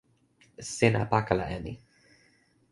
sina 0.73 1.01
pakala 1.11 1.45
e 1.57 1.57
mi. 1.63 1.73